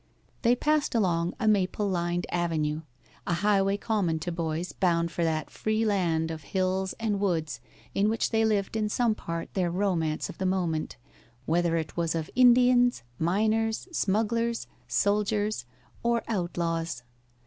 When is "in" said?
7.93-8.09, 8.75-8.89